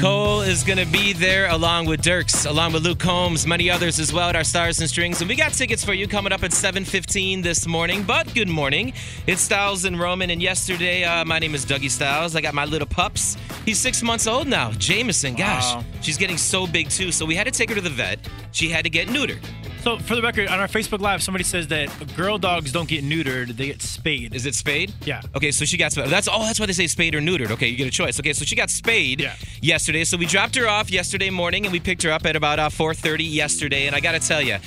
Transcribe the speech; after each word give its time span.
Cole 0.00 0.40
is 0.40 0.64
going 0.64 0.78
to 0.78 0.86
be 0.90 1.12
there 1.12 1.50
along 1.50 1.84
with 1.84 2.00
Dierks, 2.00 2.48
along 2.48 2.72
with 2.72 2.82
Luke 2.82 2.98
Combs, 2.98 3.46
many 3.46 3.70
others 3.70 4.00
as 4.00 4.10
well 4.10 4.30
at 4.30 4.34
our 4.36 4.42
Stars 4.42 4.80
and 4.80 4.88
Strings. 4.88 5.20
And 5.20 5.28
we 5.28 5.36
got 5.36 5.52
tickets 5.52 5.84
for 5.84 5.92
you 5.92 6.08
coming 6.08 6.32
up 6.32 6.42
at 6.42 6.50
7.15 6.50 7.42
this 7.42 7.66
morning. 7.66 8.02
But 8.02 8.32
good 8.34 8.48
morning. 8.48 8.94
It's 9.26 9.42
Styles 9.42 9.84
and 9.84 10.00
Roman. 10.00 10.30
And 10.30 10.40
yesterday, 10.40 11.04
uh, 11.04 11.26
my 11.26 11.38
name 11.38 11.54
is 11.54 11.66
Dougie 11.66 11.90
Styles. 11.90 12.34
I 12.34 12.40
got 12.40 12.54
my 12.54 12.64
little 12.64 12.88
pups. 12.88 13.36
He's 13.66 13.78
six 13.78 14.02
months 14.02 14.26
old 14.26 14.48
now. 14.48 14.72
Jameson, 14.72 15.34
gosh, 15.34 15.74
Wow. 15.74 15.84
she's 16.00 16.16
getting 16.16 16.38
so 16.38 16.66
big 16.66 16.88
too. 16.88 17.12
So 17.12 17.26
we 17.26 17.34
had 17.34 17.44
to 17.44 17.50
take 17.50 17.68
her 17.68 17.74
to 17.74 17.82
the 17.82 17.90
vet. 17.90 18.18
She 18.52 18.70
had 18.70 18.84
to 18.84 18.90
get 18.90 19.08
neutered. 19.08 19.44
So, 19.82 19.98
for 19.98 20.14
the 20.14 20.22
record, 20.22 20.46
on 20.46 20.60
our 20.60 20.68
Facebook 20.68 21.00
Live, 21.00 21.24
somebody 21.24 21.42
says 21.42 21.66
that 21.68 21.88
girl 22.16 22.38
dogs 22.38 22.70
don't 22.70 22.88
get 22.88 23.04
neutered; 23.04 23.56
they 23.56 23.66
get 23.66 23.82
spayed. 23.82 24.32
Is 24.32 24.46
it 24.46 24.54
spayed? 24.54 24.92
Yeah. 25.04 25.22
Okay, 25.34 25.50
so 25.50 25.64
she 25.64 25.76
got 25.76 25.90
spayed. 25.90 26.06
That's 26.06 26.28
oh, 26.30 26.38
that's 26.44 26.60
why 26.60 26.66
they 26.66 26.72
say 26.72 26.86
spayed 26.86 27.16
or 27.16 27.20
neutered. 27.20 27.50
Okay, 27.50 27.66
you 27.66 27.76
get 27.76 27.88
a 27.88 27.90
choice. 27.90 28.20
Okay, 28.20 28.32
so 28.32 28.44
she 28.44 28.54
got 28.54 28.70
spayed 28.70 29.20
Yeah. 29.20 29.34
yesterday. 29.60 30.04
So 30.04 30.16
we 30.16 30.26
dropped 30.26 30.54
her 30.54 30.68
off 30.68 30.88
yesterday 30.88 31.30
morning, 31.30 31.64
and 31.66 31.72
we 31.72 31.80
picked 31.80 32.04
her 32.04 32.12
up 32.12 32.24
at 32.26 32.36
about 32.36 32.60
uh, 32.60 32.68
4:30 32.68 33.24
yesterday. 33.28 33.88
And 33.88 33.96
I 33.96 34.00
got 34.00 34.12
to 34.12 34.20
tell 34.20 34.40
you. 34.40 34.58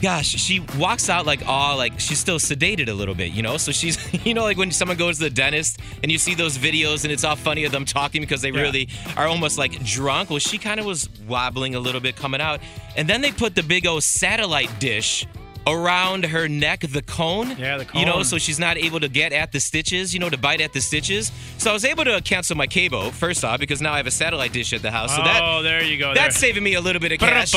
Gosh, 0.00 0.28
she 0.28 0.60
walks 0.78 1.08
out 1.08 1.26
like 1.26 1.46
all 1.46 1.76
like 1.76 1.98
she's 1.98 2.18
still 2.20 2.38
sedated 2.38 2.88
a 2.88 2.92
little 2.94 3.16
bit, 3.16 3.32
you 3.32 3.42
know. 3.42 3.56
So 3.56 3.72
she's, 3.72 3.98
you 4.26 4.32
know, 4.32 4.44
like 4.44 4.56
when 4.56 4.70
someone 4.70 4.96
goes 4.96 5.18
to 5.18 5.24
the 5.24 5.30
dentist 5.30 5.80
and 6.02 6.12
you 6.12 6.18
see 6.18 6.34
those 6.34 6.56
videos 6.56 7.02
and 7.02 7.12
it's 7.12 7.24
all 7.24 7.34
funny 7.36 7.64
of 7.64 7.72
them 7.72 7.84
talking 7.84 8.20
because 8.22 8.40
they 8.40 8.50
Yeah. 8.52 8.60
really 8.60 8.88
are 9.16 9.26
almost 9.26 9.58
like 9.58 9.82
drunk. 9.84 10.30
Well, 10.30 10.38
she 10.38 10.56
kind 10.58 10.78
of 10.78 10.86
was 10.86 11.08
wobbling 11.26 11.74
a 11.74 11.80
little 11.80 12.00
bit 12.00 12.14
coming 12.16 12.40
out, 12.40 12.60
and 12.96 13.08
then 13.08 13.20
they 13.22 13.32
put 13.32 13.54
the 13.56 13.62
big 13.64 13.86
old 13.86 14.02
satellite 14.04 14.70
dish 14.78 15.26
around 15.68 16.24
her 16.26 16.48
neck, 16.48 16.80
the 16.80 17.02
cone. 17.02 17.56
Yeah, 17.58 17.78
the 17.78 17.84
cone. 17.84 18.00
You 18.00 18.06
know, 18.06 18.22
so 18.22 18.38
she's 18.38 18.58
not 18.58 18.76
able 18.76 19.00
to 19.00 19.08
get 19.08 19.32
at 19.32 19.52
the 19.52 19.60
stitches, 19.60 20.14
you 20.14 20.20
know, 20.20 20.30
to 20.30 20.38
bite 20.38 20.60
at 20.60 20.72
the 20.72 20.80
stitches. 20.80 21.30
So 21.58 21.70
I 21.70 21.72
was 21.72 21.84
able 21.84 22.04
to 22.04 22.20
cancel 22.22 22.56
my 22.56 22.66
cable 22.66 23.10
first 23.12 23.44
off 23.44 23.60
because 23.60 23.80
now 23.80 23.92
I 23.92 23.98
have 23.98 24.06
a 24.06 24.10
satellite 24.10 24.52
dish 24.52 24.72
at 24.72 24.82
the 24.82 24.90
house. 24.90 25.14
So 25.14 25.22
that 25.22 25.42
oh, 25.42 25.62
there 25.62 25.82
you 25.82 25.98
go. 25.98 26.14
that's 26.14 26.40
there. 26.40 26.48
saving 26.48 26.62
me 26.62 26.74
a 26.74 26.80
little 26.80 27.00
bit 27.00 27.12
of 27.12 27.18
cash. 27.18 27.52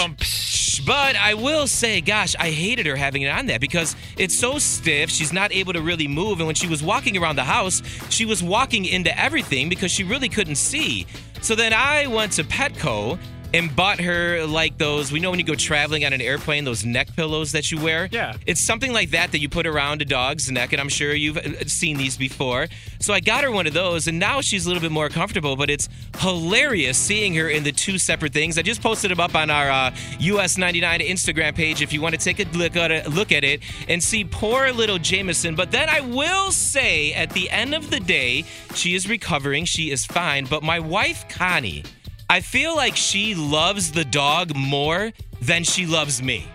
But 0.85 1.15
I 1.15 1.35
will 1.35 1.67
say, 1.67 2.01
gosh, 2.01 2.35
I 2.39 2.49
hated 2.49 2.85
her 2.87 2.95
having 2.95 3.21
it 3.21 3.27
on 3.27 3.45
that 3.47 3.61
because 3.61 3.95
it's 4.17 4.37
so 4.37 4.57
stiff. 4.57 5.09
She's 5.09 5.31
not 5.31 5.51
able 5.53 5.73
to 5.73 5.81
really 5.81 6.07
move. 6.07 6.39
And 6.39 6.47
when 6.47 6.55
she 6.55 6.67
was 6.67 6.81
walking 6.81 7.17
around 7.17 7.35
the 7.35 7.43
house, 7.43 7.83
she 8.09 8.25
was 8.25 8.41
walking 8.41 8.85
into 8.85 9.17
everything 9.19 9.69
because 9.69 9.91
she 9.91 10.03
really 10.03 10.29
couldn't 10.29 10.55
see. 10.55 11.05
So 11.41 11.55
then 11.55 11.73
I 11.73 12.07
went 12.07 12.33
to 12.33 12.43
Petco 12.43 13.19
and 13.53 13.75
bought 13.75 13.99
her 13.99 14.45
like 14.45 14.77
those, 14.77 15.11
we 15.11 15.19
know 15.19 15.29
when 15.29 15.39
you 15.39 15.45
go 15.45 15.55
traveling 15.55 16.05
on 16.05 16.13
an 16.13 16.21
airplane, 16.21 16.63
those 16.63 16.85
neck 16.85 17.15
pillows 17.15 17.51
that 17.51 17.71
you 17.71 17.79
wear. 17.79 18.07
Yeah. 18.11 18.35
It's 18.45 18.61
something 18.61 18.93
like 18.93 19.11
that 19.11 19.31
that 19.31 19.39
you 19.39 19.49
put 19.49 19.67
around 19.67 20.01
a 20.01 20.05
dog's 20.05 20.49
neck, 20.51 20.71
and 20.71 20.81
I'm 20.81 20.89
sure 20.89 21.13
you've 21.13 21.37
uh, 21.37 21.65
seen 21.65 21.97
these 21.97 22.17
before. 22.17 22.67
So 22.99 23.13
I 23.13 23.19
got 23.19 23.43
her 23.43 23.51
one 23.51 23.67
of 23.67 23.73
those, 23.73 24.07
and 24.07 24.19
now 24.19 24.41
she's 24.41 24.65
a 24.65 24.69
little 24.69 24.81
bit 24.81 24.91
more 24.91 25.09
comfortable, 25.09 25.55
but 25.55 25.69
it's 25.69 25.89
hilarious 26.19 26.97
seeing 26.97 27.33
her 27.35 27.49
in 27.49 27.63
the 27.63 27.71
two 27.71 27.97
separate 27.97 28.33
things. 28.33 28.57
I 28.57 28.61
just 28.61 28.81
posted 28.81 29.11
them 29.11 29.19
up 29.19 29.35
on 29.35 29.49
our 29.49 29.69
uh, 29.69 29.95
US 30.19 30.57
99 30.57 30.99
Instagram 31.01 31.55
page 31.55 31.81
if 31.81 31.91
you 31.91 32.01
want 32.01 32.15
to 32.15 32.21
take 32.21 32.39
a 32.39 32.57
look 32.57 32.75
at 32.75 32.91
it, 32.91 33.09
look 33.09 33.31
at 33.31 33.43
it 33.43 33.61
and 33.87 34.03
see 34.03 34.23
poor 34.23 34.71
little 34.71 34.97
Jameson. 34.97 35.55
But 35.55 35.71
then 35.71 35.89
I 35.89 36.01
will 36.01 36.51
say 36.51 37.13
at 37.13 37.31
the 37.31 37.49
end 37.49 37.73
of 37.73 37.89
the 37.89 37.99
day, 37.99 38.45
she 38.75 38.95
is 38.95 39.09
recovering, 39.09 39.65
she 39.65 39.91
is 39.91 40.05
fine, 40.05 40.45
but 40.45 40.63
my 40.63 40.79
wife, 40.79 41.27
Connie, 41.29 41.83
I 42.31 42.39
feel 42.39 42.77
like 42.77 42.95
she 42.95 43.35
loves 43.35 43.91
the 43.91 44.05
dog 44.05 44.55
more 44.55 45.11
than 45.41 45.65
she 45.65 45.85
loves 45.85 46.23
me 46.23 46.47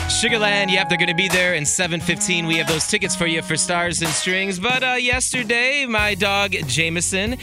Sugarland, 0.06 0.70
yep, 0.70 0.88
they're 0.88 0.98
going 0.98 1.08
to 1.08 1.14
be 1.14 1.28
there 1.28 1.54
in 1.54 1.64
7:15. 1.64 2.46
We 2.46 2.56
have 2.56 2.68
those 2.68 2.86
tickets 2.86 3.14
for 3.16 3.26
you 3.26 3.42
for 3.42 3.56
Stars 3.56 4.02
and 4.02 4.10
Strings. 4.10 4.58
But 4.58 4.82
uh, 4.82 4.94
yesterday, 4.94 5.84
my 5.86 6.14
dog 6.18 6.52
Jameson, 6.52 7.36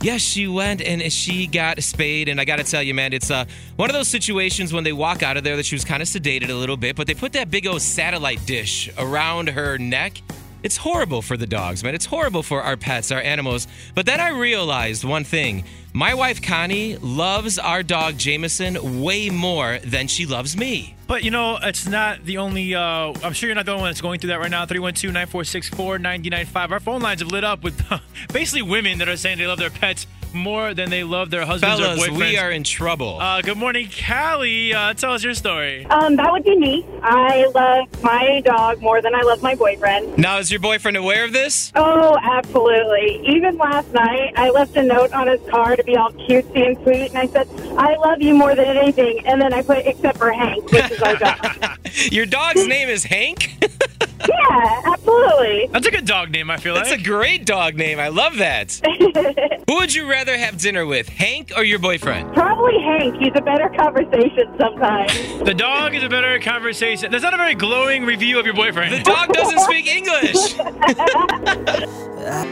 yes, 0.00 0.20
she 0.20 0.46
went 0.46 0.82
and 0.82 1.12
she 1.12 1.46
got 1.46 1.82
spayed. 1.82 2.28
And 2.28 2.40
I 2.40 2.44
got 2.44 2.56
to 2.56 2.64
tell 2.64 2.82
you, 2.82 2.94
man, 2.94 3.12
it's 3.12 3.30
uh, 3.30 3.44
one 3.76 3.90
of 3.90 3.94
those 3.94 4.08
situations 4.08 4.72
when 4.72 4.84
they 4.84 4.92
walk 4.92 5.22
out 5.22 5.36
of 5.36 5.44
there 5.44 5.56
that 5.56 5.66
she 5.66 5.74
was 5.74 5.84
kind 5.84 6.02
of 6.02 6.08
sedated 6.08 6.50
a 6.50 6.54
little 6.54 6.76
bit, 6.76 6.96
but 6.96 7.06
they 7.06 7.14
put 7.14 7.32
that 7.32 7.50
big 7.50 7.66
old 7.66 7.82
satellite 7.82 8.44
dish 8.46 8.90
around 8.98 9.50
her 9.50 9.78
neck. 9.78 10.20
It's 10.62 10.78
horrible 10.78 11.22
for 11.22 11.36
the 11.36 11.46
dogs, 11.46 11.84
man. 11.84 11.94
It's 11.94 12.06
horrible 12.06 12.42
for 12.42 12.62
our 12.62 12.76
pets, 12.76 13.12
our 13.12 13.20
animals. 13.20 13.68
But 13.94 14.06
then 14.06 14.20
I 14.20 14.30
realized 14.30 15.04
one 15.04 15.22
thing. 15.22 15.64
My 15.96 16.12
wife 16.12 16.42
Connie 16.42 16.98
loves 16.98 17.58
our 17.58 17.82
dog 17.82 18.18
Jameson 18.18 19.00
way 19.00 19.30
more 19.30 19.78
than 19.78 20.08
she 20.08 20.26
loves 20.26 20.54
me. 20.54 20.94
But 21.06 21.24
you 21.24 21.30
know, 21.30 21.56
it's 21.62 21.88
not 21.88 22.22
the 22.22 22.36
only. 22.36 22.74
Uh, 22.74 23.14
I'm 23.22 23.32
sure 23.32 23.48
you're 23.48 23.54
not 23.54 23.64
the 23.64 23.72
only 23.72 23.80
one 23.80 23.90
that's 23.92 24.02
going 24.02 24.20
through 24.20 24.28
that 24.28 24.38
right 24.38 24.50
now. 24.50 24.66
312 24.66 25.10
946 25.14 25.70
4995. 25.70 26.72
Our 26.72 26.80
phone 26.80 27.00
lines 27.00 27.20
have 27.20 27.32
lit 27.32 27.44
up 27.44 27.64
with 27.64 27.82
basically 28.34 28.60
women 28.60 28.98
that 28.98 29.08
are 29.08 29.16
saying 29.16 29.38
they 29.38 29.46
love 29.46 29.58
their 29.58 29.70
pets 29.70 30.06
more 30.34 30.74
than 30.74 30.90
they 30.90 31.04
love 31.04 31.30
their 31.30 31.44
husbands 31.46 31.80
or 31.80 31.84
boyfriends. 31.96 32.18
we 32.18 32.38
are 32.38 32.50
in 32.50 32.62
trouble. 32.64 33.18
Uh, 33.20 33.40
good 33.42 33.56
morning, 33.56 33.88
Callie. 34.06 34.72
Uh, 34.74 34.94
tell 34.94 35.12
us 35.12 35.22
your 35.24 35.34
story. 35.34 35.86
Um, 35.86 36.16
that 36.16 36.30
would 36.30 36.44
be 36.44 36.56
me. 36.56 36.84
I 37.02 37.46
love 37.54 38.02
my 38.02 38.40
dog 38.44 38.80
more 38.80 39.00
than 39.02 39.14
I 39.14 39.22
love 39.22 39.42
my 39.42 39.54
boyfriend. 39.54 40.18
now, 40.18 40.38
is 40.38 40.50
your 40.50 40.60
boyfriend 40.60 40.96
aware 40.96 41.24
of 41.24 41.32
this? 41.32 41.72
Oh, 41.74 42.18
absolutely. 42.22 43.26
Even 43.26 43.56
last 43.56 43.92
night, 43.92 44.32
I 44.36 44.50
left 44.50 44.76
a 44.76 44.82
note 44.82 45.12
on 45.12 45.26
his 45.28 45.40
car 45.48 45.76
to 45.76 45.84
be 45.84 45.96
all 45.96 46.12
cutesy 46.12 46.66
and 46.66 46.76
sweet, 46.82 47.08
and 47.14 47.18
I 47.18 47.26
said, 47.26 47.48
I 47.78 47.96
love 47.96 48.20
you 48.20 48.34
more 48.34 48.54
than 48.54 48.66
anything. 48.66 49.26
And 49.26 49.40
then 49.40 49.52
I 49.52 49.62
put, 49.62 49.78
except 49.86 50.18
for 50.18 50.30
Hank, 50.32 50.70
which 50.72 50.90
is 50.90 51.00
our 51.02 51.16
dog. 51.16 51.78
Your 52.12 52.26
dog's 52.26 52.66
name 52.66 52.88
is 52.88 53.04
Hank? 53.04 53.52
yeah, 54.28 54.82
absolutely. 54.86 55.68
That's 55.72 55.86
a 55.86 55.90
good 55.90 56.06
dog 56.06 56.30
name, 56.30 56.50
I 56.50 56.56
feel 56.56 56.74
like. 56.74 56.84
That's 56.84 57.00
a 57.00 57.04
great 57.04 57.44
dog 57.44 57.74
name. 57.74 57.98
I 57.98 58.08
love 58.08 58.36
that. 58.38 58.80
Who 59.68 59.76
would 59.76 59.94
you 59.94 60.08
rather 60.08 60.36
have 60.36 60.58
dinner 60.58 60.86
with, 60.86 61.08
Hank 61.08 61.52
or 61.56 61.64
your 61.64 61.78
boyfriend? 61.78 62.32
Probably 62.34 62.78
Hank. 62.80 63.16
He's 63.16 63.32
a 63.34 63.40
better 63.40 63.68
conversation 63.78 64.54
sometimes. 64.58 65.12
the 65.44 65.54
dog 65.54 65.94
is 65.94 66.02
a 66.02 66.08
better 66.08 66.38
conversation. 66.40 67.10
That's 67.10 67.22
not 67.22 67.34
a 67.34 67.38
very 67.38 67.54
glowing 67.54 68.04
review 68.04 68.38
of 68.38 68.44
your 68.46 68.54
boyfriend. 68.54 68.94
The 68.94 69.02
dog 69.02 69.32
doesn't 69.32 69.60
speak 69.60 69.86
English. 69.86 70.54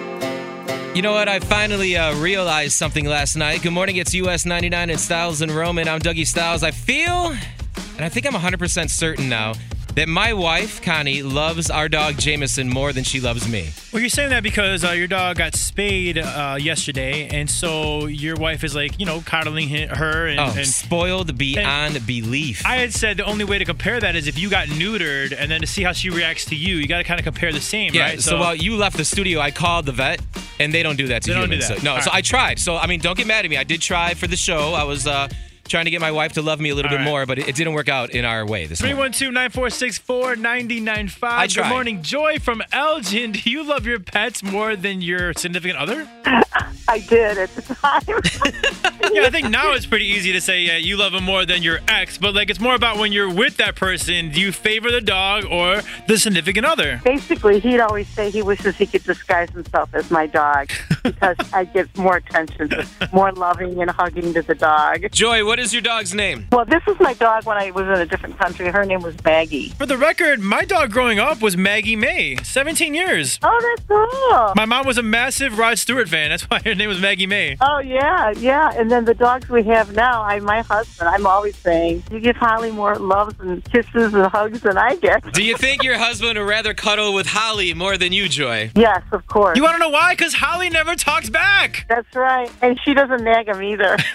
You 0.95 1.03
know 1.03 1.13
what? 1.13 1.29
I 1.29 1.41
finally 1.41 1.97
uh, 1.97 2.15
realized 2.21 2.75
something 2.75 3.05
last 3.05 3.35
night. 3.35 3.63
Good 3.63 3.73
morning. 3.73 3.97
It's 3.97 4.15
US 4.15 4.47
99 4.47 4.91
and 4.91 5.01
Styles 5.01 5.41
and 5.43 5.51
Roman. 5.51 5.89
I'm 5.89 5.99
Dougie 5.99 6.25
Styles. 6.25 6.63
I 6.63 6.71
feel, 6.71 7.33
and 7.97 8.05
I 8.05 8.09
think 8.09 8.27
I'm 8.27 8.33
100% 8.33 8.89
certain 8.91 9.29
now, 9.29 9.55
that 9.95 10.09
my 10.09 10.33
wife, 10.33 10.83
Connie, 10.83 11.23
loves 11.23 11.71
our 11.71 11.89
dog 11.89 12.19
Jameson 12.19 12.69
more 12.69 12.93
than 12.93 13.05
she 13.05 13.21
loves 13.21 13.49
me. 13.49 13.71
Well, 13.93 14.01
you're 14.01 14.09
saying 14.09 14.31
that 14.31 14.43
because 14.43 14.85
uh, 14.85 14.91
your 14.91 15.07
dog 15.07 15.37
got 15.37 15.55
spayed 15.55 16.19
uh, 16.19 16.57
yesterday, 16.61 17.29
and 17.29 17.49
so 17.49 18.07
your 18.07 18.35
wife 18.37 18.65
is 18.65 18.75
like, 18.75 18.99
you 18.99 19.07
know, 19.07 19.21
coddling 19.25 19.69
her. 19.69 20.27
And, 20.27 20.41
Oh, 20.41 20.53
and 20.57 20.67
spoiled 20.67 21.39
beyond 21.39 22.05
belief. 22.07 22.67
I 22.67 22.77
had 22.77 22.93
said 22.93 23.17
the 23.17 23.25
only 23.25 23.45
way 23.45 23.59
to 23.59 23.65
compare 23.65 24.01
that 24.01 24.17
is 24.17 24.27
if 24.27 24.39
you 24.39 24.51
got 24.51 24.67
neutered, 24.69 25.35
and 25.39 25.51
then 25.51 25.61
to 25.61 25.67
see 25.67 25.83
how 25.83 25.93
she 25.93 26.11
reacts 26.11 26.45
to 26.47 26.57
you, 26.57 26.77
you 26.77 26.87
got 26.89 26.99
to 26.99 27.05
kind 27.05 27.21
of 27.21 27.25
compare 27.25 27.53
the 27.53 27.61
same, 27.61 27.95
yeah, 27.95 28.03
right? 28.03 28.21
so, 28.21 28.39
while 28.39 28.55
you 28.55 28.77
left 28.77 28.97
the 28.97 29.05
studio, 29.05 29.39
I 29.41 29.51
called 29.53 29.87
the 29.87 29.93
vet, 29.93 30.21
and 30.59 30.75
they 30.75 30.83
don't 30.83 30.97
do 30.97 31.07
that 31.09 31.23
to 31.23 31.29
They 31.31 31.35
don't 31.35 31.49
do 31.49 31.55
humans. 31.57 31.69
that. 31.69 31.79
So, 31.79 31.85
no, 31.85 31.95
All 31.95 32.01
so 32.03 32.11
right. 32.11 32.19
I 32.19 32.21
tried. 32.21 32.59
So 32.59 32.77
I 32.77 32.87
mean, 32.87 33.01
don't 33.01 33.17
get 33.17 33.27
mad 33.27 33.45
at 33.45 33.51
me. 33.51 33.57
I 33.57 33.65
did 33.65 33.81
try 33.81 34.15
for 34.15 34.27
the 34.27 34.37
show. 34.37 34.73
I 34.75 34.83
was 34.85 35.07
uh, 35.07 35.29
trying 35.69 35.85
to 35.87 35.91
get 35.91 36.01
my 36.01 36.11
wife 36.11 36.33
to 36.35 36.43
love 36.43 36.61
me 36.61 36.71
a 36.71 36.75
little 36.75 36.91
All 36.91 36.97
bit 36.97 37.03
right. 37.03 37.11
more, 37.11 37.27
but 37.27 37.39
it, 37.39 37.49
it 37.49 37.55
didn't 37.57 37.75
work 37.75 37.89
out 37.89 38.11
in 38.11 38.25
our 38.25 38.47
way 38.47 38.67
this 38.67 38.83
morning. 38.83 39.13
312-946-4995. 39.13 41.19
I 41.23 41.47
Good 41.47 41.67
morning, 41.69 42.03
Joy 42.03 42.39
from 42.39 42.63
Elgin. 42.73 43.33
Do 43.33 43.51
you 43.51 43.65
love 43.65 43.87
your 43.87 44.01
pets 44.01 44.43
more 44.43 44.77
than 44.77 45.01
your 45.01 45.33
significant 45.35 45.79
other? 45.79 46.09
I 46.89 46.99
did 47.01 47.39
at 47.39 47.55
the 47.55 47.63
time. 47.63 48.83
Yeah, 49.13 49.27
I 49.27 49.31
think 49.31 49.51
now 49.51 49.73
it's 49.73 49.87
pretty 49.87 50.07
easy 50.07 50.33
to 50.33 50.41
say 50.41 50.63
yeah, 50.63 50.77
you 50.77 50.97
love 50.97 51.15
him 51.15 51.23
more 51.25 51.45
than 51.47 51.63
your 51.63 51.79
ex, 51.87 52.19
but 52.19 52.35
like 52.35 52.51
it's 52.51 52.59
more 52.59 52.75
about 52.75 52.97
when 52.99 53.13
you're 53.13 53.33
with 53.33 53.59
that 53.59 53.77
person. 53.77 54.31
Do 54.31 54.41
you 54.41 54.51
favor 54.51 54.91
the 54.91 55.01
dog 55.01 55.45
or 55.45 55.83
the 56.09 56.19
significant 56.19 56.67
other? 56.67 57.01
Basically, 57.05 57.61
he'd 57.61 57.81
always 57.81 58.09
say 58.09 58.31
he 58.31 58.43
wishes 58.43 58.77
he 58.77 58.87
could 58.87 59.05
disguise 59.05 59.51
himself 59.51 59.95
as 59.95 60.11
my 60.11 60.27
dog 60.27 60.71
because 61.05 61.37
I 61.53 61.65
give 61.65 61.97
more 61.97 62.17
attention, 62.17 62.71
to, 62.71 62.89
more 63.13 63.31
loving 63.33 63.81
and 63.81 63.91
hugging 63.91 64.33
to 64.35 64.43
the 64.43 64.55
dog. 64.55 65.05
Joy, 65.13 65.45
what 65.45 65.61
is 65.61 65.73
your 65.73 65.83
dog's 65.83 66.13
name? 66.15 66.49
Well, 66.51 66.65
this 66.65 66.85
was 66.87 66.99
my 66.99 67.15
dog 67.15 67.45
when 67.47 67.57
I 67.57 67.71
was 67.71 67.85
in 67.85 68.01
a 68.01 68.07
different 68.07 68.39
country. 68.39 68.69
Her 68.69 68.85
name 68.85 69.03
was 69.03 69.15
Maggie. 69.23 69.69
For 69.71 69.87
the 69.87 69.99
record, 69.99 70.41
my 70.41 70.65
dog 70.65 70.91
growing 70.91 71.21
up 71.21 71.41
was 71.41 71.57
Maggie 71.57 71.95
May, 71.97 72.37
17 72.43 72.95
years. 72.95 73.39
Oh, 73.43 73.77
that's 73.77 73.87
cool. 73.87 74.53
My 74.57 74.65
mom 74.65 74.87
was 74.87 74.99
a 74.99 75.03
massive 75.03 75.59
Rod 75.59 75.79
Stewart 75.79 76.09
fan. 76.09 76.31
That's 76.31 76.45
why 76.45 76.61
her 76.65 76.74
name 76.79 76.89
was 76.89 77.01
Maggie 77.01 77.27
May. 77.27 77.57
Oh 77.61 77.79
yeah, 77.79 78.31
yeah. 78.37 78.73
And 78.77 78.91
then 78.91 79.05
the 79.05 79.15
dogs 79.15 79.49
we 79.49 79.63
have 79.65 79.95
now, 79.95 80.23
I 80.23 80.41
my 80.41 80.63
husband, 80.63 81.09
I'm 81.09 81.27
always 81.27 81.57
saying, 81.57 82.05
you 82.11 82.21
give 82.21 82.37
Holly 82.37 82.71
more 82.71 82.97
loves 82.97 83.39
and 83.41 83.65
kisses 83.65 84.15
and 84.15 84.27
hugs 84.27 84.61
than 84.61 84.79
I 84.79 84.97
get. 84.97 85.33
Do 85.33 85.43
you 85.43 85.57
think 85.57 85.83
your 85.83 85.99
husband 85.99 86.39
would 86.39 86.45
rather 86.45 86.75
cuddle 86.75 87.15
with 87.15 87.27
Holly 87.27 87.75
more 87.75 87.97
than 87.97 88.13
you, 88.13 88.29
Joy? 88.29 88.71
Yes, 88.75 89.03
of 89.13 89.27
course. 89.27 89.57
You 89.57 89.63
want 89.63 89.75
to 89.75 89.79
know 89.79 89.91
why? 89.91 90.13
Because 90.13 90.35
Holly 90.35 90.71
never 90.71 90.95
talks 90.95 91.31
back. 91.31 91.87
That's 91.89 92.15
right. 92.15 92.51
And 92.63 92.79
she 92.85 92.95
doesn't 92.95 93.23
nag 93.23 93.49
him 93.49 93.63
either. 93.63 93.97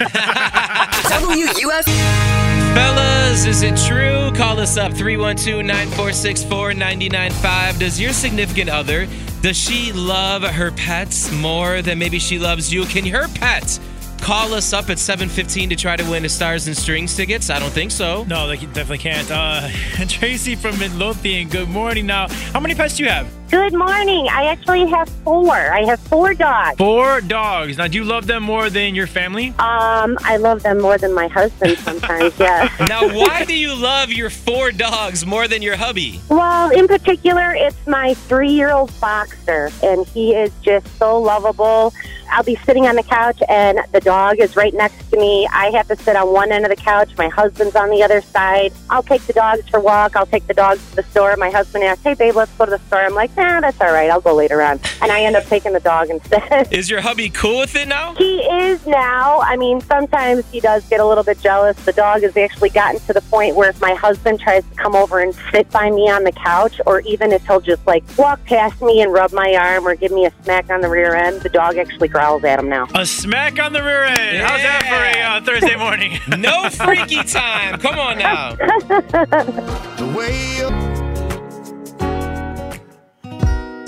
WUS. 1.10 2.49
Fellas, 2.74 3.46
is 3.46 3.62
it 3.62 3.76
true? 3.76 4.30
Call 4.36 4.58
us 4.60 4.76
up 4.76 4.92
312 4.92 5.64
946 5.64 6.44
4995. 6.44 7.78
Does 7.78 8.00
your 8.00 8.12
significant 8.12 8.70
other, 8.70 9.06
does 9.42 9.56
she 9.56 9.92
love 9.92 10.42
her 10.42 10.70
pets 10.72 11.30
more 11.32 11.82
than 11.82 11.98
maybe 11.98 12.18
she 12.18 12.38
loves 12.38 12.72
you? 12.72 12.84
Can 12.84 13.06
her 13.06 13.28
pet 13.34 13.78
call 14.20 14.52
us 14.52 14.72
up 14.72 14.90
at 14.90 14.98
715 14.98 15.70
to 15.70 15.76
try 15.76 15.96
to 15.96 16.08
win 16.10 16.24
a 16.24 16.28
Stars 16.28 16.66
and 16.66 16.76
Strings 16.76 17.16
tickets? 17.16 17.50
I 17.50 17.58
don't 17.58 17.72
think 17.72 17.90
so. 17.90 18.24
No, 18.24 18.46
they 18.46 18.56
definitely 18.56 18.98
can't. 18.98 19.30
Uh, 19.30 19.68
Tracy 20.08 20.54
from 20.54 20.78
Midlothian, 20.78 21.48
good 21.48 21.68
morning. 21.68 22.06
Now, 22.06 22.28
how 22.52 22.60
many 22.60 22.74
pets 22.74 22.96
do 22.96 23.04
you 23.04 23.08
have? 23.08 23.39
Good 23.50 23.74
morning. 23.74 24.28
I 24.28 24.44
actually 24.44 24.86
have 24.86 25.08
four. 25.24 25.50
I 25.50 25.84
have 25.84 25.98
four 25.98 26.34
dogs. 26.34 26.76
Four 26.78 27.20
dogs. 27.20 27.78
Now, 27.78 27.88
do 27.88 27.98
you 27.98 28.04
love 28.04 28.28
them 28.28 28.44
more 28.44 28.70
than 28.70 28.94
your 28.94 29.08
family? 29.08 29.48
Um, 29.58 30.16
I 30.20 30.36
love 30.38 30.62
them 30.62 30.80
more 30.80 30.98
than 30.98 31.12
my 31.12 31.26
husband 31.26 31.76
sometimes, 31.78 32.38
yes. 32.38 32.70
Now, 32.88 33.08
why 33.12 33.44
do 33.44 33.56
you 33.56 33.74
love 33.74 34.12
your 34.12 34.30
four 34.30 34.70
dogs 34.70 35.26
more 35.26 35.48
than 35.48 35.62
your 35.62 35.76
hubby? 35.76 36.20
Well, 36.28 36.70
in 36.70 36.86
particular, 36.86 37.52
it's 37.52 37.84
my 37.88 38.14
three 38.14 38.52
year 38.52 38.70
old 38.70 38.92
boxer, 39.00 39.70
and 39.82 40.06
he 40.06 40.32
is 40.32 40.52
just 40.62 40.86
so 40.96 41.20
lovable. 41.20 41.92
I'll 42.32 42.44
be 42.44 42.56
sitting 42.64 42.86
on 42.86 42.94
the 42.94 43.02
couch, 43.02 43.42
and 43.48 43.80
the 43.90 44.00
dog 44.00 44.38
is 44.38 44.54
right 44.54 44.72
next 44.72 45.10
to 45.10 45.16
me. 45.18 45.48
I 45.52 45.70
have 45.70 45.88
to 45.88 45.96
sit 45.96 46.14
on 46.14 46.32
one 46.32 46.52
end 46.52 46.64
of 46.64 46.70
the 46.70 46.76
couch. 46.76 47.10
My 47.18 47.28
husband's 47.28 47.74
on 47.74 47.90
the 47.90 48.02
other 48.04 48.20
side. 48.20 48.72
I'll 48.88 49.02
take 49.02 49.22
the 49.22 49.32
dogs 49.32 49.68
for 49.68 49.78
a 49.78 49.80
walk. 49.80 50.14
I'll 50.14 50.26
take 50.26 50.46
the 50.46 50.54
dogs 50.54 50.88
to 50.90 50.96
the 50.96 51.02
store. 51.04 51.34
My 51.36 51.50
husband 51.50 51.82
asks, 51.82 52.04
Hey, 52.04 52.14
babe, 52.14 52.36
let's 52.36 52.52
go 52.52 52.66
to 52.66 52.70
the 52.70 52.78
store. 52.86 53.00
I'm 53.00 53.14
like, 53.14 53.34
Nah, 53.40 53.58
that's 53.60 53.80
all 53.80 53.90
right. 53.90 54.10
I'll 54.10 54.20
go 54.20 54.34
later 54.34 54.60
on. 54.60 54.78
And 55.00 55.10
I 55.10 55.22
end 55.22 55.34
up 55.34 55.44
taking 55.44 55.72
the 55.72 55.80
dog 55.80 56.10
instead. 56.10 56.70
Is 56.70 56.90
your 56.90 57.00
hubby 57.00 57.30
cool 57.30 57.60
with 57.60 57.74
it 57.74 57.88
now? 57.88 58.14
He 58.16 58.40
is 58.40 58.86
now. 58.86 59.40
I 59.40 59.56
mean, 59.56 59.80
sometimes 59.80 60.44
he 60.50 60.60
does 60.60 60.86
get 60.90 61.00
a 61.00 61.06
little 61.06 61.24
bit 61.24 61.40
jealous. 61.40 61.82
The 61.86 61.94
dog 61.94 62.20
has 62.20 62.36
actually 62.36 62.68
gotten 62.68 63.00
to 63.00 63.14
the 63.14 63.22
point 63.22 63.56
where 63.56 63.70
if 63.70 63.80
my 63.80 63.94
husband 63.94 64.40
tries 64.40 64.62
to 64.64 64.74
come 64.74 64.94
over 64.94 65.20
and 65.20 65.34
sit 65.52 65.70
by 65.70 65.90
me 65.90 66.10
on 66.10 66.24
the 66.24 66.32
couch, 66.32 66.82
or 66.84 67.00
even 67.00 67.32
if 67.32 67.46
he'll 67.46 67.62
just 67.62 67.86
like 67.86 68.04
walk 68.18 68.44
past 68.44 68.82
me 68.82 69.00
and 69.00 69.10
rub 69.10 69.32
my 69.32 69.54
arm 69.54 69.88
or 69.88 69.94
give 69.94 70.12
me 70.12 70.26
a 70.26 70.32
smack 70.42 70.68
on 70.68 70.82
the 70.82 70.90
rear 70.90 71.14
end, 71.14 71.40
the 71.40 71.48
dog 71.48 71.78
actually 71.78 72.08
growls 72.08 72.44
at 72.44 72.58
him 72.58 72.68
now. 72.68 72.88
A 72.94 73.06
smack 73.06 73.58
on 73.58 73.72
the 73.72 73.82
rear 73.82 74.04
end. 74.04 74.42
How's 74.42 74.60
that 74.60 74.84
for 74.84 75.18
a 75.18 75.22
uh, 75.22 75.40
Thursday 75.44 75.76
morning? 75.76 76.18
No 76.40 76.70
freaky 76.70 77.22
time. 77.24 77.78
Come 77.80 77.98
on 77.98 78.18
now. 78.18 78.56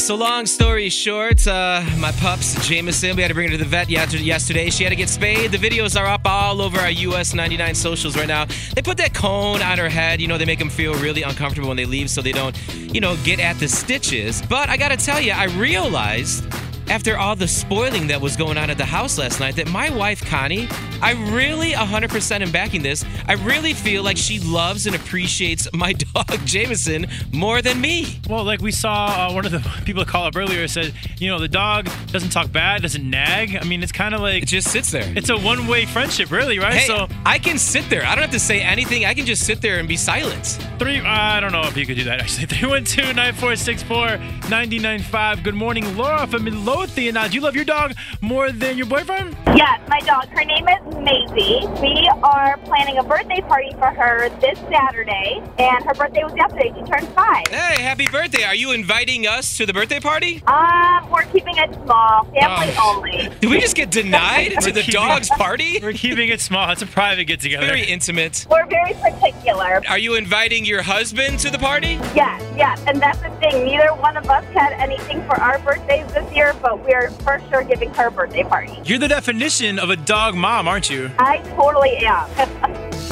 So 0.03 0.17
long 0.17 0.47
story 0.47 0.89
short, 0.89 1.47
uh, 1.47 1.81
my 1.99 2.11
pups, 2.11 2.67
Jameson, 2.67 3.15
we 3.15 3.23
had 3.23 3.29
to 3.29 3.35
bring 3.35 3.47
her 3.47 3.57
to 3.57 3.63
the 3.63 3.69
vet 3.69 3.89
yesterday. 3.89 4.69
She 4.69 4.83
had 4.83 4.91
to 4.91 4.97
get 4.97 5.09
spayed. 5.09 5.53
The 5.53 5.59
videos 5.59 5.99
are 5.99 6.07
up 6.07 6.23
all 6.25 6.61
over 6.61 6.81
our 6.81 6.91
US 6.91 7.35
99 7.35 7.77
socials 7.77 8.17
right 8.17 8.27
now. 8.27 8.47
They 8.75 8.83
put 8.83 8.97
that 8.97 9.15
cone 9.15 9.63
on 9.63 9.79
her 9.79 9.89
head. 9.89 10.21
You 10.21 10.27
know, 10.27 10.39
they 10.39 10.45
make 10.45 10.59
them 10.59 10.71
feel 10.71 10.95
really 10.95 11.23
uncomfortable 11.23 11.69
when 11.69 11.77
they 11.77 11.85
leave 11.85 12.11
so 12.11 12.21
they 12.21 12.33
don't, 12.33 12.59
you 12.93 13.01
know, 13.01 13.17
get 13.23 13.39
at 13.39 13.61
the 13.61 13.69
stitches. 13.69 14.43
But 14.43 14.69
I 14.69 14.77
gotta 14.77 14.97
tell 14.97 15.21
you, 15.21 15.33
I 15.33 15.45
realized 15.45 16.53
after 16.91 17.17
all 17.17 17.37
the 17.37 17.47
spoiling 17.47 18.09
that 18.09 18.21
was 18.21 18.37
going 18.37 18.59
on 18.59 18.71
at 18.71 18.79
the 18.79 18.85
house 18.85 19.19
last 19.19 19.39
night 19.39 19.55
that 19.55 19.71
my 19.71 19.89
wife 19.89 20.25
Connie, 20.27 20.67
I 21.03 21.13
really 21.35 21.73
100% 21.73 22.41
am 22.41 22.51
backing 22.53 22.83
this. 22.83 23.05
I 23.27 23.35
really 23.35 23.75
feel 23.75 24.03
like 24.03 24.17
she 24.17 24.39
loves 24.39 24.87
and 24.87 24.95
appreciates 24.97 25.69
my 25.73 25.93
dog 26.15 26.47
Jameson 26.47 27.07
more 27.33 27.61
than 27.61 27.81
me. 27.81 28.21
Well, 28.29 28.45
like 28.45 28.61
we 28.61 28.71
saw 28.73 29.29
uh, 29.29 29.33
one 29.33 29.45
of 29.45 29.51
the 29.53 29.59
people 29.85 30.05
call 30.05 30.25
up 30.25 30.37
earlier 30.37 30.67
said, 30.69 30.95
you 31.19 31.29
know, 31.29 31.39
the 31.41 31.49
dog 31.49 31.89
doesn't 32.09 32.31
talk 32.31 32.51
bad, 32.53 32.83
doesn't 32.83 33.09
nag. 33.09 33.57
I 33.61 33.65
mean, 33.65 33.83
it's 33.83 33.91
kind 33.93 34.15
of 34.15 34.21
like 34.21 34.45
It 34.45 34.47
just 34.47 34.71
sits 34.71 34.93
there. 34.93 35.13
it's 35.17 35.29
a 35.29 35.37
one-way 35.37 35.87
friendship, 35.87 36.31
really, 36.31 36.59
right? 36.61 36.75
Hey, 36.75 36.87
so 36.87 37.09
I 37.27 37.39
can 37.39 37.59
sit 37.59 37.89
there. 37.91 38.05
I 38.07 38.15
don't 38.15 38.23
have 38.23 38.31
to 38.31 38.39
say 38.39 38.61
anything. 38.61 39.05
I 39.05 39.15
can 39.15 39.27
just 39.27 39.45
sit 39.45 39.61
there 39.61 39.79
and 39.79 39.89
be 39.89 39.97
silent. 39.97 40.47
three. 40.79 41.01
Uh, 41.01 41.09
I 41.09 41.41
don't 41.41 41.51
know 41.53 41.63
if 41.63 41.77
you 41.77 41.85
could 41.85 41.97
do 41.97 42.05
that 42.05 42.21
actually. 42.21 42.47
312-946-4995. 42.53 45.43
Good 45.43 45.55
morning, 45.55 45.97
Laura 45.97 46.27
from 46.27 46.45
Midlothian. 46.45 47.15
Now, 47.15 47.27
do 47.29 47.35
you 47.35 47.41
love 47.41 47.57
your 47.57 47.65
dog 47.65 47.95
more 48.21 48.53
than 48.53 48.77
your 48.77 48.87
boyfriend? 48.87 49.35
Yes, 49.57 49.81
my 49.89 50.01
dog. 50.01 50.27
Her 50.29 50.45
name 50.45 50.69
is 50.69 50.92
Maisie. 50.95 51.67
We 51.81 52.09
are 52.23 52.57
planning 52.65 52.99
a 52.99 53.03
birthday 53.03 53.41
party 53.43 53.71
for 53.79 53.87
her 53.89 54.29
this 54.41 54.59
Saturday, 54.71 55.43
and 55.59 55.85
her 55.85 55.95
birthday 55.95 56.25
was 56.25 56.35
yesterday. 56.37 56.73
She 56.77 56.83
turned 56.91 57.09
five. 57.09 57.47
Hey, 57.49 57.83
happy 57.83 58.07
birthday. 58.09 58.45
Are 58.45 58.55
you 58.55 58.73
inviting 58.73 59.27
us 59.27 59.57
to 59.57 59.67
the 59.67 59.73
birthday 59.73 60.01
party? 60.01 60.43
Um, 60.47 61.09
we're 61.11 61.25
keeping 61.25 61.57
it 61.59 61.73
small, 61.85 62.25
family 62.25 62.75
Oh. 62.79 62.97
only. 62.97 63.29
Did 63.41 63.51
we 63.51 63.61
just 63.61 63.77
get 63.77 63.91
denied 63.91 64.53
to 64.61 64.73
the 64.73 64.81
keeping- 64.83 64.93
dog's 65.01 65.29
party? 65.31 65.79
We're 65.83 65.93
keeping 65.93 66.29
it 66.29 66.41
small. 66.41 66.71
It's 66.71 66.83
a 66.83 66.87
private 66.87 67.25
get-together. 67.25 67.67
Very 67.67 67.85
intimate. 67.85 68.47
We're 68.51 68.67
very 68.67 68.95
particular. 68.95 69.83
Are 69.89 69.99
you 69.99 70.15
inviting 70.15 70.65
your 70.65 70.83
husband 70.83 71.39
to 71.41 71.51
the 71.51 71.59
party? 71.59 71.99
Yes, 72.15 72.43
yes, 72.57 72.83
and 72.87 73.01
that's 73.01 73.19
the 73.21 73.31
thing. 73.41 73.65
Neither 73.65 73.89
one 73.95 74.17
of 74.17 74.29
us 74.29 74.45
had 74.55 74.73
anything 74.75 75.23
for 75.27 75.41
our 75.41 75.59
birthdays 75.61 76.07
this 76.13 76.31
year, 76.35 76.55
but 76.61 76.85
we're 76.85 77.11
for 77.23 77.41
sure 77.51 77.63
giving 77.65 77.93
her 77.95 78.09
a 78.09 78.11
birthday 78.11 78.43
party. 78.45 78.81
You're 78.85 78.99
the 78.99 79.09
definition 79.09 79.79
of 79.79 79.91
a 79.91 79.97
dog 79.97 80.35
mom, 80.35 80.69
aren't 80.69 80.81
you? 80.81 80.82
I 81.19 81.39
totally 81.57 81.97
am. 81.99 82.29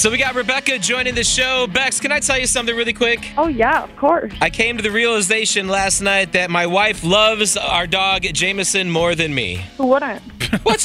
So 0.00 0.10
we 0.10 0.16
got 0.16 0.34
Rebecca 0.34 0.78
joining 0.78 1.14
the 1.14 1.24
show. 1.24 1.66
Bex, 1.66 2.00
can 2.00 2.10
I 2.10 2.20
tell 2.20 2.38
you 2.38 2.46
something 2.46 2.74
really 2.74 2.94
quick? 2.94 3.32
Oh, 3.36 3.48
yeah, 3.48 3.82
of 3.82 3.94
course. 3.96 4.32
I 4.40 4.48
came 4.48 4.78
to 4.78 4.82
the 4.82 4.90
realization 4.90 5.68
last 5.68 6.00
night 6.00 6.32
that 6.32 6.48
my 6.48 6.66
wife 6.66 7.04
loves 7.04 7.54
our 7.58 7.86
dog 7.86 8.22
Jameson 8.22 8.90
more 8.90 9.14
than 9.14 9.34
me. 9.34 9.56
Who 9.76 9.88
wouldn't? 9.88 10.22
What? 10.62 10.80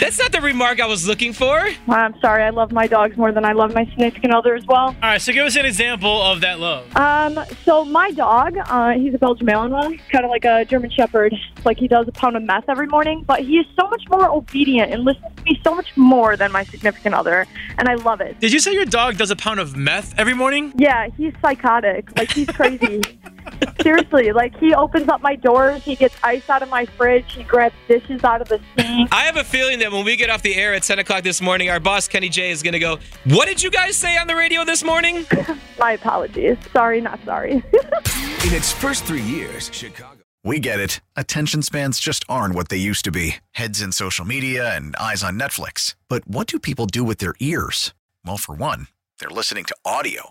That's 0.00 0.18
not 0.18 0.32
the 0.32 0.40
remark 0.40 0.80
I 0.80 0.86
was 0.86 1.06
looking 1.06 1.32
for. 1.32 1.68
I'm 1.88 2.18
sorry. 2.20 2.42
I 2.42 2.50
love 2.50 2.72
my 2.72 2.86
dogs 2.86 3.16
more 3.16 3.32
than 3.32 3.44
I 3.44 3.52
love 3.52 3.74
my 3.74 3.84
significant 3.86 4.34
other 4.34 4.54
as 4.54 4.64
well. 4.66 4.86
All 4.86 4.94
right, 5.02 5.20
so 5.20 5.32
give 5.32 5.46
us 5.46 5.56
an 5.56 5.64
example 5.66 6.22
of 6.22 6.40
that 6.40 6.60
love. 6.60 6.94
Um, 6.96 7.38
so 7.64 7.84
my 7.84 8.10
dog, 8.10 8.56
uh, 8.58 8.92
he's 8.92 9.14
a 9.14 9.18
Belgian 9.18 9.46
Malinois, 9.46 10.00
kind 10.10 10.24
of 10.24 10.30
like 10.30 10.44
a 10.44 10.64
German 10.64 10.90
Shepherd. 10.90 11.34
Like 11.64 11.78
he 11.78 11.88
does 11.88 12.08
a 12.08 12.12
pound 12.12 12.36
of 12.36 12.42
meth 12.42 12.68
every 12.68 12.86
morning, 12.86 13.24
but 13.26 13.40
he 13.40 13.58
is 13.58 13.66
so 13.78 13.88
much 13.88 14.02
more 14.10 14.28
obedient 14.28 14.92
and 14.92 15.04
listens 15.04 15.34
to 15.36 15.42
me 15.44 15.60
so 15.64 15.74
much 15.74 15.96
more 15.96 16.36
than 16.36 16.52
my 16.52 16.64
significant 16.64 17.14
other, 17.14 17.46
and 17.78 17.88
I 17.88 17.94
love 17.94 18.20
it. 18.20 18.40
Did 18.40 18.52
you 18.52 18.60
say 18.60 18.72
your 18.72 18.84
dog 18.84 19.18
does 19.18 19.30
a 19.30 19.36
pound 19.36 19.60
of 19.60 19.76
meth 19.76 20.18
every 20.18 20.34
morning? 20.34 20.72
Yeah, 20.76 21.08
he's 21.16 21.34
psychotic. 21.40 22.16
Like 22.18 22.30
he's 22.30 22.48
crazy. 22.48 23.02
Seriously, 23.80 24.32
like 24.32 24.58
he 24.58 24.74
opens 24.74 25.08
up 25.08 25.20
my 25.22 25.36
doors, 25.36 25.82
he 25.82 25.96
gets 25.96 26.14
ice 26.22 26.48
out 26.50 26.62
of 26.62 26.68
my 26.68 26.84
fridge, 26.84 27.32
he 27.32 27.42
grabs 27.42 27.74
dishes 27.88 28.24
out 28.24 28.42
of 28.42 28.48
the 28.48 28.60
sink. 28.76 29.08
I 29.12 29.22
have 29.24 29.36
a 29.36 29.44
feeling 29.44 29.78
that 29.80 29.92
when 29.92 30.04
we 30.04 30.16
get 30.16 30.30
off 30.30 30.42
the 30.42 30.54
air 30.54 30.74
at 30.74 30.82
10 30.82 30.98
o'clock 30.98 31.22
this 31.22 31.40
morning, 31.40 31.70
our 31.70 31.80
boss, 31.80 32.08
Kenny 32.08 32.28
J, 32.28 32.50
is 32.50 32.62
going 32.62 32.72
to 32.72 32.78
go, 32.78 32.98
What 33.24 33.46
did 33.46 33.62
you 33.62 33.70
guys 33.70 33.96
say 33.96 34.16
on 34.16 34.26
the 34.26 34.36
radio 34.36 34.64
this 34.64 34.84
morning? 34.84 35.26
My 35.78 35.92
apologies. 35.92 36.56
Sorry, 36.72 37.00
not 37.00 37.20
sorry. 37.24 37.52
In 37.52 38.52
its 38.52 38.72
first 38.72 39.04
three 39.04 39.22
years, 39.22 39.70
Chicago. 39.72 40.18
We 40.44 40.58
get 40.58 40.80
it. 40.80 41.00
Attention 41.16 41.62
spans 41.62 42.00
just 42.00 42.24
aren't 42.28 42.56
what 42.56 42.68
they 42.68 42.76
used 42.76 43.04
to 43.04 43.12
be 43.12 43.36
heads 43.52 43.80
in 43.80 43.92
social 43.92 44.24
media 44.24 44.74
and 44.74 44.96
eyes 44.96 45.22
on 45.22 45.38
Netflix. 45.38 45.94
But 46.08 46.26
what 46.26 46.48
do 46.48 46.58
people 46.58 46.86
do 46.86 47.04
with 47.04 47.18
their 47.18 47.34
ears? 47.38 47.94
Well, 48.24 48.38
for 48.38 48.54
one, 48.54 48.88
they're 49.20 49.30
listening 49.30 49.64
to 49.66 49.76
audio. 49.84 50.30